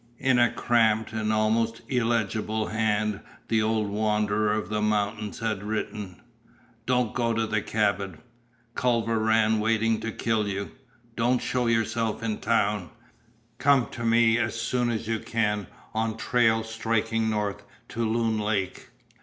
In 0.17 0.39
a 0.39 0.49
cramped 0.51 1.13
and 1.13 1.31
almost 1.31 1.81
illegible 1.87 2.69
hand 2.69 3.19
the 3.49 3.61
old 3.61 3.87
wanderer 3.87 4.51
of 4.51 4.67
the 4.69 4.81
mountains 4.81 5.37
had 5.37 5.61
written: 5.61 6.23
Don't 6.87 7.13
go 7.13 7.35
to 7.35 7.61
cabin. 7.61 8.17
Culver 8.73 9.19
Rann 9.19 9.59
waiting 9.59 9.99
to 9.99 10.11
kill 10.11 10.47
you. 10.47 10.71
Don't 11.15 11.37
show 11.39 11.67
yorself 11.67 12.23
in 12.23 12.39
town. 12.39 12.89
Cum 13.59 13.89
to 13.91 14.03
me 14.03 14.39
as 14.39 14.59
soon 14.59 14.89
as 14.89 15.07
you 15.07 15.19
can 15.19 15.67
on 15.93 16.17
trail 16.17 16.63
striking 16.63 17.29
north 17.29 17.61
to 17.89 18.03
Loon 18.03 18.39
Lake. 18.39 18.87